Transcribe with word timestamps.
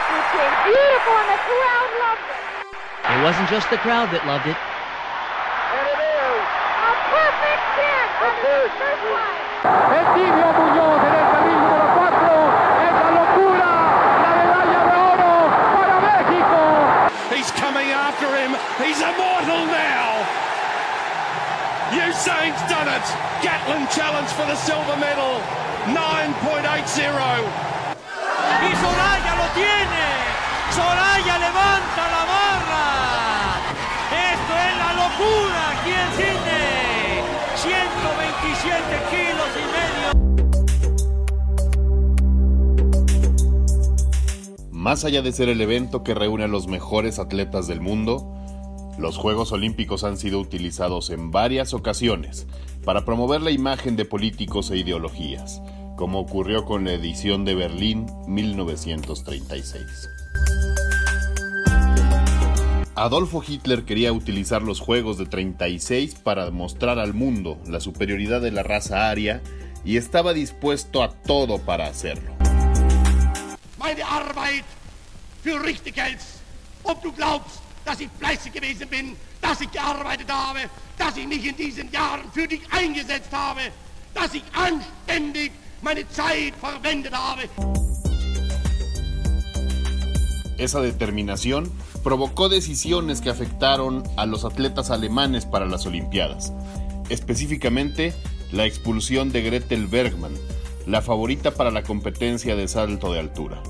routine. 0.00 0.54
Beautiful, 0.64 1.14
and 1.20 1.28
the 1.28 1.40
crowd 1.42 1.90
loved 2.00 2.26
it. 2.32 2.40
It 3.02 3.20
wasn't 3.22 3.48
just 3.52 3.66
the 3.68 3.80
crowd 3.84 4.08
that 4.14 4.24
loved 4.24 4.46
it. 4.48 4.56
And 4.56 5.84
it 5.92 6.00
is. 6.00 6.44
A 6.82 6.92
perfect 7.12 7.62
10 7.76 8.24
on 8.24 8.34
the 8.40 8.56
first 8.80 9.04
line. 9.12 9.44
El 9.92 10.06
tibio 10.16 10.48
Muñoz 10.56 11.00
en 11.02 11.12
el 11.12 11.26
carril 11.32 11.58
número 11.60 11.88
4. 11.92 12.32
Es 12.86 12.94
la 13.02 13.10
locura. 13.20 13.70
La 14.22 14.32
medalla 14.40 14.80
de 14.88 14.94
oro 15.12 15.34
para 15.76 15.96
México. 16.08 16.60
He's 17.34 17.50
coming 17.58 17.88
after 17.92 18.28
him. 18.32 18.56
He's 18.80 19.00
immortal 19.00 19.66
now. 19.68 20.24
Usain's 21.92 22.62
done 22.72 22.88
it. 22.88 23.06
Gatlin 23.42 23.84
challenge 23.92 24.30
for 24.32 24.46
the 24.46 24.56
silver 24.56 24.96
medal. 24.96 25.40
9.80. 25.92 27.71
Y 28.62 28.70
Soraya 28.76 29.32
lo 29.36 29.46
tiene. 29.54 30.04
Soraya 30.70 31.38
levanta 31.38 32.02
la 32.14 32.22
barra. 32.32 32.86
Esto 34.32 34.52
es 34.66 34.72
la 34.78 34.90
locura 35.02 35.60
aquí 35.72 35.90
en 35.90 36.10
Sydney. 36.16 37.22
127 37.56 38.82
kilos 39.10 39.50
y 39.56 39.64
medio. 39.74 40.22
Más 44.70 45.04
allá 45.04 45.22
de 45.22 45.32
ser 45.32 45.48
el 45.48 45.60
evento 45.60 46.02
que 46.02 46.14
reúne 46.14 46.44
a 46.44 46.48
los 46.48 46.66
mejores 46.66 47.18
atletas 47.18 47.66
del 47.68 47.80
mundo, 47.80 48.34
los 48.98 49.16
Juegos 49.16 49.52
Olímpicos 49.52 50.04
han 50.04 50.16
sido 50.16 50.38
utilizados 50.38 51.10
en 51.10 51.30
varias 51.30 51.72
ocasiones 51.72 52.46
para 52.84 53.04
promover 53.04 53.42
la 53.42 53.50
imagen 53.50 53.96
de 53.96 54.04
políticos 54.04 54.70
e 54.70 54.78
ideologías, 54.78 55.62
como 56.02 56.18
ocurrió 56.18 56.64
con 56.64 56.84
la 56.84 56.94
edición 56.94 57.44
de 57.44 57.54
Berlín 57.54 58.06
1936. 58.26 60.10
Adolfo 62.96 63.40
Hitler 63.46 63.84
quería 63.84 64.12
utilizar 64.12 64.62
los 64.62 64.80
Juegos 64.80 65.16
de 65.16 65.26
36 65.26 66.16
para 66.16 66.50
mostrar 66.50 66.98
al 66.98 67.14
mundo 67.14 67.60
la 67.68 67.78
superioridad 67.78 68.40
de 68.40 68.50
la 68.50 68.64
raza 68.64 69.10
aria 69.10 69.42
y 69.84 69.96
estaba 69.96 70.32
dispuesto 70.32 71.04
a 71.04 71.12
todo 71.12 71.60
para 71.60 71.86
hacerlo. 71.86 72.34
Meine 73.78 74.02
Arbeit 74.02 74.64
für 75.44 75.62
richtig 75.62 75.96
hältst, 75.96 76.40
ob 76.82 77.00
du 77.00 77.12
glaubst, 77.12 77.60
dass 77.84 78.00
ich 78.00 78.08
fleißig 78.18 78.52
gewesen 78.52 78.88
bin, 78.88 79.16
dass 79.40 79.60
ich 79.60 79.70
gearbeitet 79.70 80.28
habe, 80.28 80.68
dass 80.98 81.16
ich 81.16 81.28
mich 81.28 81.46
in 81.46 81.54
diesen 81.54 81.92
Jahren 81.92 82.28
für 82.32 82.48
dich 82.48 82.62
eingesetzt 82.72 83.30
habe, 83.30 83.60
dass 84.14 84.34
ich 84.34 84.42
anständig 84.52 85.52
Esa 90.56 90.80
determinación 90.80 91.72
provocó 92.04 92.48
decisiones 92.48 93.20
que 93.20 93.30
afectaron 93.30 94.04
a 94.16 94.26
los 94.26 94.44
atletas 94.44 94.90
alemanes 94.90 95.44
para 95.44 95.66
las 95.66 95.84
Olimpiadas, 95.84 96.52
específicamente 97.08 98.14
la 98.52 98.64
expulsión 98.64 99.32
de 99.32 99.42
Gretel 99.42 99.88
Bergmann, 99.88 100.34
la 100.86 101.02
favorita 101.02 101.52
para 101.52 101.72
la 101.72 101.82
competencia 101.82 102.54
de 102.54 102.68
salto 102.68 103.12
de 103.12 103.18
altura. 103.18 103.60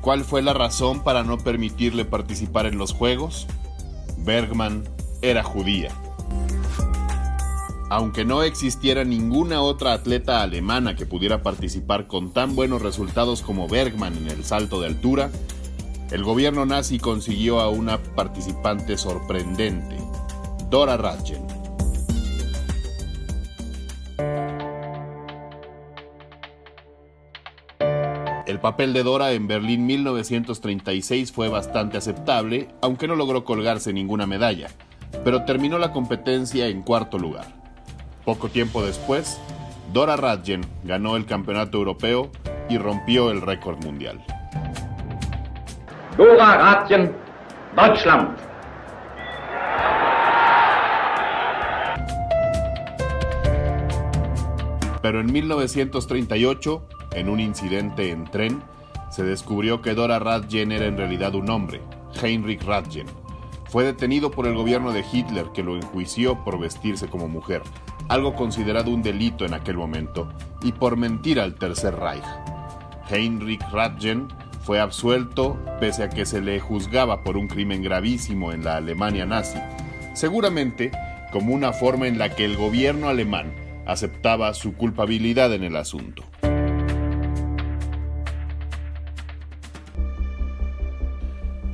¿Cuál 0.00 0.24
fue 0.24 0.42
la 0.42 0.52
razón 0.52 1.04
para 1.04 1.22
no 1.22 1.38
permitirle 1.38 2.04
participar 2.04 2.66
en 2.66 2.78
los 2.78 2.92
Juegos? 2.92 3.46
Bergman 4.18 4.88
era 5.22 5.44
judía. 5.44 5.90
Aunque 7.88 8.24
no 8.24 8.42
existiera 8.42 9.04
ninguna 9.04 9.62
otra 9.62 9.92
atleta 9.92 10.42
alemana 10.42 10.96
que 10.96 11.06
pudiera 11.06 11.42
participar 11.42 12.08
con 12.08 12.32
tan 12.32 12.56
buenos 12.56 12.82
resultados 12.82 13.42
como 13.42 13.68
Bergman 13.68 14.16
en 14.16 14.28
el 14.28 14.44
salto 14.44 14.80
de 14.80 14.88
altura, 14.88 15.30
el 16.10 16.24
gobierno 16.24 16.66
nazi 16.66 16.98
consiguió 16.98 17.60
a 17.60 17.70
una 17.70 17.98
participante 18.02 18.98
sorprendente, 18.98 19.96
Dora 20.68 20.96
Radjen. 20.96 21.46
El 28.46 28.60
papel 28.60 28.92
de 28.92 29.04
Dora 29.04 29.32
en 29.32 29.46
Berlín 29.46 29.86
1936 29.86 31.30
fue 31.30 31.48
bastante 31.48 31.98
aceptable, 31.98 32.68
aunque 32.80 33.06
no 33.06 33.14
logró 33.14 33.44
colgarse 33.44 33.92
ninguna 33.92 34.26
medalla, 34.26 34.68
pero 35.22 35.44
terminó 35.44 35.78
la 35.78 35.92
competencia 35.92 36.66
en 36.66 36.82
cuarto 36.82 37.18
lugar. 37.18 37.55
Poco 38.26 38.48
tiempo 38.48 38.82
después, 38.82 39.40
Dora 39.92 40.16
Radjen 40.16 40.66
ganó 40.82 41.14
el 41.14 41.26
campeonato 41.26 41.78
europeo 41.78 42.28
y 42.68 42.76
rompió 42.76 43.30
el 43.30 43.40
récord 43.40 43.84
mundial. 43.84 44.20
Dora 46.18 46.56
Radjen, 46.56 47.14
Deutschland. 47.76 48.36
Pero 55.00 55.20
en 55.20 55.32
1938, 55.32 56.88
en 57.12 57.28
un 57.28 57.38
incidente 57.38 58.10
en 58.10 58.24
tren, 58.24 58.60
se 59.08 59.22
descubrió 59.22 59.80
que 59.82 59.94
Dora 59.94 60.18
Radjen 60.18 60.72
era 60.72 60.86
en 60.86 60.96
realidad 60.96 61.36
un 61.36 61.48
hombre, 61.48 61.80
Heinrich 62.20 62.64
Radjen. 62.64 63.06
Fue 63.68 63.84
detenido 63.84 64.32
por 64.32 64.48
el 64.48 64.54
gobierno 64.54 64.92
de 64.92 65.04
Hitler 65.12 65.46
que 65.54 65.62
lo 65.62 65.76
enjuició 65.76 66.42
por 66.42 66.58
vestirse 66.58 67.06
como 67.06 67.28
mujer, 67.28 67.62
algo 68.08 68.34
considerado 68.34 68.90
un 68.90 69.02
delito 69.02 69.44
en 69.44 69.54
aquel 69.54 69.76
momento, 69.76 70.28
y 70.62 70.72
por 70.72 70.96
mentir 70.96 71.40
al 71.40 71.54
Tercer 71.54 71.94
Reich. 71.96 72.24
Heinrich 73.10 73.62
Radjen 73.70 74.28
fue 74.62 74.80
absuelto 74.80 75.56
pese 75.78 76.02
a 76.02 76.08
que 76.08 76.26
se 76.26 76.40
le 76.40 76.58
juzgaba 76.58 77.22
por 77.22 77.36
un 77.36 77.46
crimen 77.46 77.82
gravísimo 77.82 78.52
en 78.52 78.64
la 78.64 78.76
Alemania 78.76 79.24
nazi, 79.24 79.58
seguramente 80.14 80.90
como 81.32 81.54
una 81.54 81.72
forma 81.72 82.08
en 82.08 82.18
la 82.18 82.34
que 82.34 82.44
el 82.44 82.56
gobierno 82.56 83.08
alemán 83.08 83.54
aceptaba 83.86 84.52
su 84.54 84.74
culpabilidad 84.74 85.52
en 85.52 85.62
el 85.62 85.76
asunto. 85.76 86.24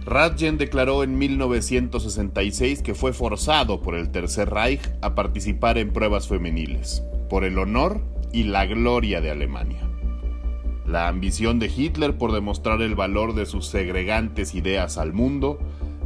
Radjen 0.05 0.59
declaró 0.59 1.05
en 1.05 1.17
1966 1.17 2.83
que 2.83 2.95
fue 2.95 3.13
forzado 3.13 3.83
por 3.83 3.95
el 3.95 4.11
Tercer 4.11 4.51
Reich 4.51 4.81
a 5.01 5.15
participar 5.15 5.79
en 5.79 5.93
pruebas 5.93 6.27
femeniles, 6.27 7.05
por 7.31 7.45
el 7.45 7.57
honor 7.59 8.01
y 8.33 8.45
la 8.45 8.67
gloria 8.67 9.21
de 9.21 9.31
Alemania. 9.31 9.89
La 10.87 11.07
ambición 11.07 11.61
de 11.61 11.69
Hitler 11.75 12.19
por 12.19 12.33
demostrar 12.33 12.83
el 12.83 12.97
valor 12.97 13.35
de 13.35 13.47
sus 13.47 13.67
segregantes 13.67 14.57
ideas 14.57 14.99
al 14.99 15.13
mundo 15.13 15.61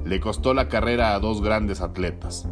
le 0.05 0.21
costó 0.21 0.53
la 0.53 0.69
carrera 0.69 1.15
a 1.15 1.19
dos 1.19 1.41
grandes 1.41 1.81
atletas, 1.81 2.47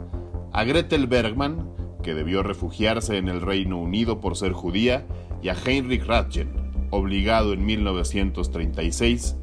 a 0.52 0.64
Gretel 0.64 1.06
Bergmann, 1.06 1.68
que 2.02 2.14
debió 2.14 2.42
refugiarse 2.42 3.18
en 3.18 3.28
el 3.28 3.42
Reino 3.42 3.78
Unido 3.78 4.20
por 4.20 4.36
ser 4.36 4.52
judía, 4.52 5.06
y 5.42 5.50
a 5.50 5.54
Heinrich 5.54 6.04
Radjen, 6.06 6.48
obligado 6.90 7.52
en 7.52 7.66
1936 7.66 9.36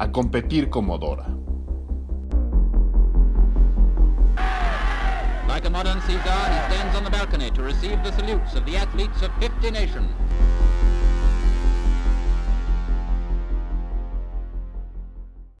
a 0.00 0.10
competir 0.10 0.70
como 0.70 0.96
Dora. 0.96 1.26
Like 5.46 5.66
a 5.66 5.70
modern 5.70 6.00
Caesar, 6.00 6.16
he 6.16 6.72
stands 6.72 6.96
on 6.96 7.04
the 7.04 7.10
balcony 7.10 7.50
to 7.50 7.62
receive 7.62 8.02
the 8.02 8.10
salutes 8.12 8.54
of 8.54 8.64
the 8.64 8.76
athletes 8.76 9.20
of 9.20 9.30
50 9.40 9.70
nations. 9.70 10.08